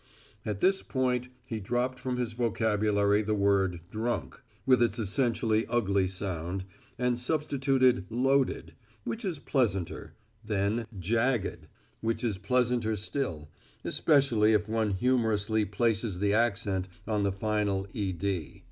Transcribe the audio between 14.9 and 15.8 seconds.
humorously